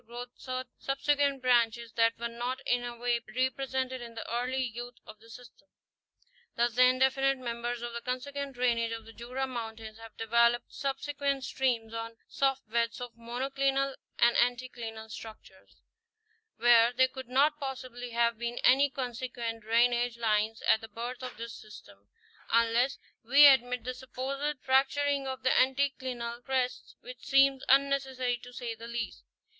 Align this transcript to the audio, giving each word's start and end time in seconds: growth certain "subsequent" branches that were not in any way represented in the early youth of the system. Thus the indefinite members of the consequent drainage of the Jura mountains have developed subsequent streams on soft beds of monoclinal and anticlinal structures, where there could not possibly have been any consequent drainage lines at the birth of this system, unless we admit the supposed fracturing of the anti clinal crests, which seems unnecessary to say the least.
growth 0.07 0.29
certain 0.35 0.71
"subsequent" 0.79 1.43
branches 1.43 1.93
that 1.93 2.17
were 2.17 2.27
not 2.27 2.57
in 2.65 2.81
any 2.81 2.97
way 2.97 3.19
represented 3.37 4.01
in 4.01 4.15
the 4.15 4.27
early 4.33 4.57
youth 4.63 4.95
of 5.05 5.19
the 5.19 5.29
system. 5.29 5.67
Thus 6.55 6.73
the 6.73 6.85
indefinite 6.85 7.37
members 7.37 7.83
of 7.83 7.93
the 7.93 8.01
consequent 8.01 8.55
drainage 8.55 8.93
of 8.93 9.05
the 9.05 9.13
Jura 9.13 9.45
mountains 9.45 9.99
have 9.99 10.17
developed 10.17 10.73
subsequent 10.73 11.43
streams 11.43 11.93
on 11.93 12.15
soft 12.27 12.67
beds 12.67 12.99
of 12.99 13.13
monoclinal 13.13 13.93
and 14.17 14.35
anticlinal 14.37 15.11
structures, 15.11 15.83
where 16.57 16.91
there 16.91 17.07
could 17.07 17.27
not 17.29 17.59
possibly 17.59 18.09
have 18.09 18.39
been 18.39 18.57
any 18.63 18.89
consequent 18.89 19.61
drainage 19.61 20.17
lines 20.17 20.63
at 20.67 20.81
the 20.81 20.87
birth 20.87 21.21
of 21.21 21.37
this 21.37 21.53
system, 21.53 22.09
unless 22.51 22.97
we 23.23 23.45
admit 23.45 23.83
the 23.83 23.93
supposed 23.93 24.57
fracturing 24.63 25.27
of 25.27 25.43
the 25.43 25.55
anti 25.55 25.91
clinal 25.91 26.43
crests, 26.43 26.95
which 27.01 27.19
seems 27.23 27.63
unnecessary 27.69 28.37
to 28.41 28.51
say 28.51 28.73
the 28.73 28.87
least. 28.87 29.25